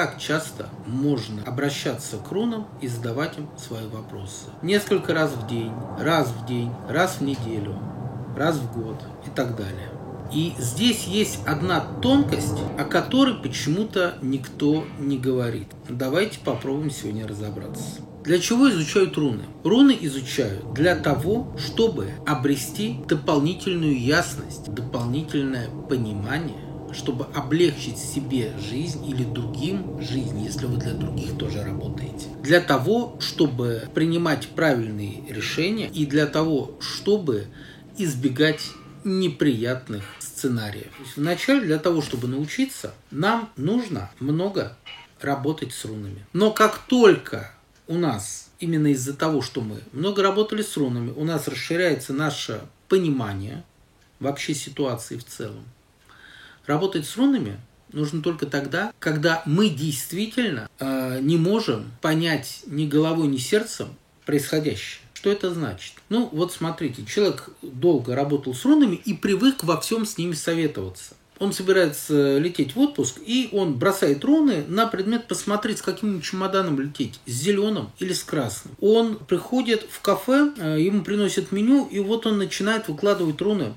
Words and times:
как 0.00 0.18
часто 0.18 0.66
можно 0.86 1.42
обращаться 1.42 2.16
к 2.16 2.32
рунам 2.32 2.66
и 2.80 2.88
задавать 2.88 3.36
им 3.36 3.50
свои 3.58 3.86
вопросы. 3.86 4.46
Несколько 4.62 5.12
раз 5.12 5.32
в 5.32 5.46
день, 5.46 5.70
раз 5.98 6.28
в 6.28 6.46
день, 6.46 6.72
раз 6.88 7.16
в 7.16 7.20
неделю, 7.20 7.78
раз 8.34 8.56
в 8.56 8.72
год 8.72 8.96
и 9.26 9.28
так 9.28 9.56
далее. 9.56 9.90
И 10.32 10.54
здесь 10.56 11.04
есть 11.04 11.40
одна 11.46 11.80
тонкость, 12.00 12.62
о 12.78 12.84
которой 12.84 13.34
почему-то 13.34 14.14
никто 14.22 14.86
не 14.98 15.18
говорит. 15.18 15.68
Давайте 15.86 16.38
попробуем 16.38 16.90
сегодня 16.90 17.28
разобраться. 17.28 18.00
Для 18.24 18.38
чего 18.38 18.70
изучают 18.70 19.18
руны? 19.18 19.42
Руны 19.64 19.98
изучают 20.00 20.72
для 20.72 20.96
того, 20.96 21.54
чтобы 21.58 22.12
обрести 22.26 23.02
дополнительную 23.06 24.00
ясность, 24.00 24.72
дополнительное 24.72 25.68
понимание 25.90 26.69
чтобы 26.92 27.26
облегчить 27.34 27.98
себе 27.98 28.52
жизнь 28.58 29.06
или 29.08 29.24
другим 29.24 30.00
жизнь, 30.00 30.40
если 30.40 30.66
вы 30.66 30.78
для 30.78 30.92
других 30.92 31.36
тоже 31.38 31.62
работаете. 31.62 32.28
Для 32.42 32.60
того, 32.60 33.16
чтобы 33.20 33.88
принимать 33.94 34.48
правильные 34.48 35.22
решения 35.28 35.88
и 35.88 36.06
для 36.06 36.26
того, 36.26 36.76
чтобы 36.80 37.46
избегать 37.96 38.62
неприятных 39.04 40.04
сценариев. 40.18 40.92
Вначале 41.16 41.60
для 41.60 41.78
того, 41.78 42.02
чтобы 42.02 42.28
научиться, 42.28 42.94
нам 43.10 43.50
нужно 43.56 44.10
много 44.20 44.76
работать 45.20 45.72
с 45.72 45.84
рунами. 45.84 46.24
Но 46.32 46.50
как 46.50 46.78
только 46.86 47.52
у 47.86 47.94
нас, 47.94 48.50
именно 48.58 48.88
из-за 48.88 49.14
того, 49.14 49.42
что 49.42 49.60
мы 49.60 49.80
много 49.92 50.22
работали 50.22 50.62
с 50.62 50.76
рунами, 50.76 51.12
у 51.14 51.24
нас 51.24 51.48
расширяется 51.48 52.12
наше 52.12 52.62
понимание 52.88 53.64
вообще 54.18 54.54
ситуации 54.54 55.16
в 55.16 55.24
целом. 55.24 55.64
Работать 56.70 57.04
с 57.04 57.16
рунами 57.16 57.58
нужно 57.92 58.22
только 58.22 58.46
тогда, 58.46 58.92
когда 59.00 59.42
мы 59.44 59.70
действительно 59.70 60.70
э, 60.78 61.18
не 61.20 61.36
можем 61.36 61.90
понять 62.00 62.60
ни 62.66 62.86
головой, 62.86 63.26
ни 63.26 63.38
сердцем 63.38 63.88
происходящее. 64.24 65.00
Что 65.12 65.32
это 65.32 65.52
значит? 65.52 65.94
Ну, 66.10 66.28
вот 66.30 66.52
смотрите, 66.52 67.04
человек 67.04 67.50
долго 67.60 68.14
работал 68.14 68.54
с 68.54 68.64
рунами 68.64 68.94
и 68.94 69.14
привык 69.14 69.64
во 69.64 69.80
всем 69.80 70.06
с 70.06 70.16
ними 70.16 70.34
советоваться. 70.34 71.14
Он 71.40 71.52
собирается 71.52 72.38
лететь 72.38 72.76
в 72.76 72.78
отпуск, 72.78 73.16
и 73.26 73.48
он 73.50 73.74
бросает 73.74 74.24
руны 74.24 74.62
на 74.68 74.86
предмет 74.86 75.26
посмотреть, 75.26 75.78
с 75.78 75.82
каким 75.82 76.20
чемоданом 76.20 76.78
лететь, 76.78 77.18
с 77.26 77.32
зеленым 77.32 77.90
или 77.98 78.12
с 78.12 78.22
красным. 78.22 78.76
Он 78.80 79.16
приходит 79.16 79.88
в 79.90 80.00
кафе, 80.02 80.52
э, 80.56 80.76
ему 80.78 81.02
приносят 81.02 81.50
меню, 81.50 81.88
и 81.90 81.98
вот 81.98 82.26
он 82.26 82.38
начинает 82.38 82.86
выкладывать 82.86 83.40
руны 83.40 83.74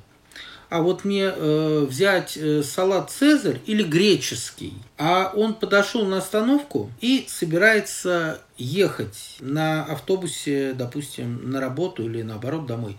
а 0.74 0.82
вот 0.82 1.06
мне 1.06 1.32
э, 1.32 1.86
взять 1.88 2.36
э, 2.36 2.64
салат 2.64 3.12
Цезарь 3.12 3.60
или 3.68 3.84
греческий. 3.84 4.74
А 4.98 5.32
он 5.36 5.54
подошел 5.54 6.04
на 6.04 6.18
остановку 6.18 6.90
и 7.00 7.26
собирается 7.28 8.42
ехать 8.58 9.38
на 9.40 9.86
автобусе, 9.86 10.74
допустим, 10.74 11.52
на 11.52 11.62
работу 11.62 12.10
или 12.10 12.24
наоборот 12.24 12.66
домой. 12.66 12.98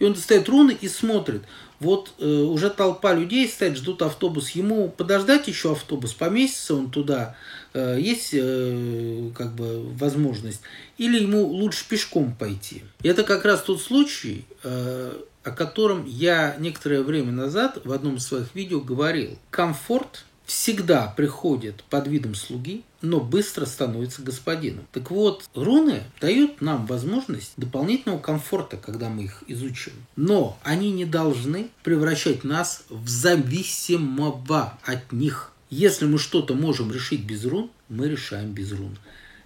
И 0.00 0.04
он 0.04 0.14
достает 0.14 0.48
руны 0.48 0.76
и 0.80 0.88
смотрит. 0.88 1.42
Вот 1.78 2.14
э, 2.18 2.26
уже 2.26 2.68
толпа 2.68 3.12
людей 3.14 3.48
стоит, 3.48 3.76
ждут 3.76 4.02
автобус. 4.02 4.50
Ему 4.50 4.88
подождать 4.88 5.46
еще 5.46 5.72
автобус, 5.72 6.14
поместится 6.14 6.74
он 6.74 6.90
туда, 6.90 7.36
э, 7.74 7.96
есть 8.00 8.30
э, 8.32 9.30
как 9.36 9.54
бы 9.54 9.88
возможность. 9.94 10.62
Или 10.96 11.22
ему 11.22 11.46
лучше 11.46 11.84
пешком 11.88 12.34
пойти. 12.34 12.82
И 13.02 13.08
это 13.08 13.22
как 13.22 13.44
раз 13.44 13.62
тот 13.62 13.80
случай, 13.80 14.44
э, 14.64 15.12
о 15.44 15.50
котором 15.50 16.04
я 16.04 16.56
некоторое 16.58 17.02
время 17.02 17.32
назад 17.32 17.80
в 17.84 17.92
одном 17.92 18.16
из 18.16 18.26
своих 18.26 18.54
видео 18.54 18.80
говорил. 18.80 19.38
Комфорт 19.50 20.24
всегда 20.48 21.12
приходит 21.14 21.84
под 21.90 22.08
видом 22.08 22.34
слуги, 22.34 22.82
но 23.02 23.20
быстро 23.20 23.66
становится 23.66 24.22
господином. 24.22 24.86
Так 24.92 25.10
вот, 25.10 25.44
руны 25.54 26.02
дают 26.20 26.62
нам 26.62 26.86
возможность 26.86 27.52
дополнительного 27.58 28.18
комфорта, 28.18 28.78
когда 28.78 29.10
мы 29.10 29.24
их 29.24 29.44
изучим. 29.46 29.92
Но 30.16 30.58
они 30.62 30.90
не 30.90 31.04
должны 31.04 31.68
превращать 31.84 32.44
нас 32.44 32.84
в 32.88 33.08
зависимого 33.08 34.78
от 34.84 35.12
них. 35.12 35.52
Если 35.68 36.06
мы 36.06 36.18
что-то 36.18 36.54
можем 36.54 36.90
решить 36.90 37.24
без 37.24 37.44
рун, 37.44 37.70
мы 37.90 38.08
решаем 38.08 38.52
без 38.52 38.72
рун. 38.72 38.98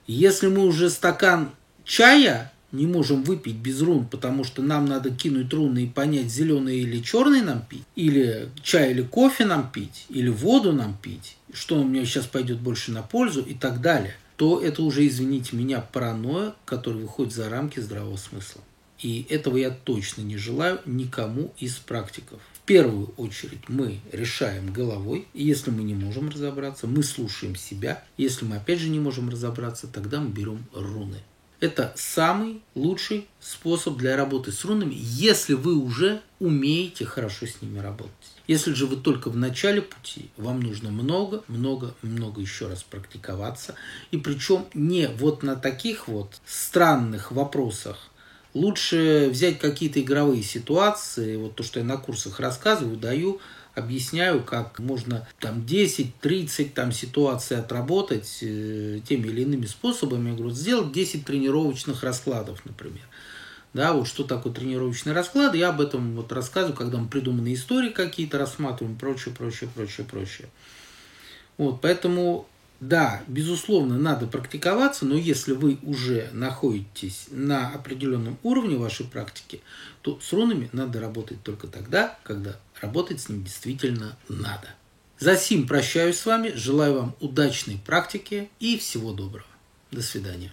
Если 0.07 0.47
мы 0.47 0.65
уже 0.65 0.89
стакан 0.89 1.51
чая 1.85 2.53
не 2.73 2.87
можем 2.87 3.23
выпить 3.23 3.57
без 3.57 3.81
рун, 3.83 4.07
потому 4.07 4.45
что 4.45 4.63
нам 4.63 4.87
надо 4.87 5.11
кинуть 5.11 5.53
руны 5.53 5.85
и 5.85 5.89
понять, 5.89 6.31
зеленый 6.31 6.79
или 6.79 7.01
черный 7.01 7.43
нам 7.43 7.63
пить, 7.69 7.85
или 7.95 8.49
чай 8.63 8.91
или 8.91 9.03
кофе 9.03 9.45
нам 9.45 9.71
пить, 9.71 10.07
или 10.09 10.29
воду 10.29 10.73
нам 10.73 10.97
пить, 11.01 11.37
что 11.53 11.83
мне 11.85 12.05
сейчас 12.05 12.27
пойдет 12.27 12.61
больше 12.61 12.91
на 12.91 13.03
пользу 13.03 13.43
и 13.43 13.55
так 13.55 13.81
далее, 13.81 14.15
то 14.37 14.61
это 14.61 14.83
уже, 14.83 15.07
извините 15.07 15.55
меня, 15.55 15.81
паранойя, 15.81 16.55
которая 16.65 17.03
выходит 17.03 17.33
за 17.33 17.49
рамки 17.49 17.79
здравого 17.79 18.17
смысла. 18.17 18.63
И 18.99 19.27
этого 19.29 19.57
я 19.57 19.71
точно 19.71 20.23
не 20.23 20.37
желаю 20.37 20.81
никому 20.87 21.53
из 21.59 21.75
практиков. 21.75 22.41
В 22.55 22.61
первую 22.61 23.09
очередь 23.17 23.69
мы 23.69 23.99
решаем 24.13 24.73
головой, 24.73 25.27
и 25.35 25.45
если 25.45 25.71
мы 25.71 25.83
не 25.83 25.95
можем 25.95 26.29
разобраться, 26.29 26.87
мы 26.87 27.03
слушаем 27.03 27.57
себя. 27.57 28.05
Если 28.17 28.45
мы 28.45 28.57
опять 28.57 28.79
же 28.79 28.89
не 28.89 29.01
можем 29.01 29.29
разобраться, 29.29 29.89
тогда 29.89 30.21
мы 30.21 30.31
берем 30.31 30.65
руны. 30.73 31.19
Это 31.63 31.93
самый 31.95 32.61
лучший 32.75 33.29
способ 33.39 33.97
для 33.97 34.17
работы 34.17 34.51
с 34.51 34.65
рунами, 34.65 34.97
если 34.99 35.55
вы 35.55 35.77
уже 35.77 36.21
умеете 36.41 37.05
хорошо 37.05 37.47
с 37.47 37.63
ними 37.63 37.79
работать. 37.79 38.13
Если 38.49 38.73
же 38.73 38.87
вы 38.87 38.97
только 38.97 39.31
в 39.31 39.37
начале 39.37 39.81
пути, 39.81 40.29
вам 40.37 40.59
нужно 40.59 40.91
много, 40.91 41.45
много, 41.47 41.95
много 42.03 42.41
еще 42.41 42.67
раз 42.67 42.83
практиковаться. 42.83 43.77
И 44.11 44.17
причем 44.17 44.67
не 44.75 45.07
вот 45.07 45.45
на 45.45 45.55
таких 45.55 46.09
вот 46.09 46.41
странных 46.45 47.31
вопросах. 47.31 48.11
Лучше 48.55 49.29
взять 49.31 49.61
какие-то 49.61 50.01
игровые 50.01 50.43
ситуации, 50.43 51.37
вот 51.37 51.55
то, 51.55 51.63
что 51.63 51.79
я 51.79 51.87
на 51.87 51.97
курсах 51.97 52.41
рассказываю, 52.41 52.97
даю, 52.97 53.41
объясняю, 53.75 54.43
как 54.43 54.79
можно 54.79 55.27
там 55.41 55.61
10-30 55.61 56.71
там 56.71 56.93
ситуаций 56.93 57.57
отработать 57.57 58.39
э, 58.43 59.01
теми 59.07 59.29
или 59.29 59.43
иными 59.43 59.67
способами. 59.67 60.31
Я 60.31 60.37
говорю, 60.37 60.55
сделать 60.55 60.93
10 60.93 61.25
тренировочных 61.25 62.03
раскладов, 62.03 62.65
например. 62.65 63.03
Да, 63.73 63.95
вот 63.95 64.07
что 64.07 64.25
такое 64.25 64.53
тренировочный 64.53 65.15
расклад, 65.15 65.55
я 65.55 65.71
об 65.71 65.81
этом 65.81 66.15
вот 66.15 66.31
рассказываю, 66.31 66.77
когда 66.77 66.99
мы 66.99 67.09
придуманные 67.09 67.55
истории 67.55 67.89
какие-то 67.89 68.39
рассматриваем, 68.39 68.97
прочее, 68.97 69.35
прочее, 69.35 69.71
прочее, 69.75 70.07
прочее. 70.07 70.49
Вот, 71.57 71.81
поэтому 71.81 72.47
да, 72.83 73.23
безусловно, 73.29 73.97
надо 73.97 74.27
практиковаться, 74.27 75.07
но 75.07 75.15
если 75.15 75.53
вы 75.53 75.79
уже 75.85 76.29
находитесь 76.33 77.27
на 77.31 77.69
определенном 77.69 78.39
уровне 78.43 78.77
вашей 78.77 79.07
практики, 79.07 79.61
то 80.01 80.19
с 80.21 80.33
рунами 80.33 80.69
надо 80.73 80.99
работать 80.99 81.41
только 81.45 81.69
тогда, 81.69 82.19
когда 82.25 82.59
работать 82.81 83.21
с 83.21 83.29
ним 83.29 83.45
действительно 83.45 84.19
надо. 84.29 84.75
За 85.21 85.37
сим 85.37 85.69
прощаюсь 85.69 86.19
с 86.19 86.27
вами, 86.27 86.51
желаю 86.57 86.95
вам 86.95 87.17
удачной 87.21 87.79
практики 87.79 88.51
и 88.59 88.77
всего 88.77 89.13
доброго. 89.13 89.47
До 89.93 90.03
свидания. 90.03 90.53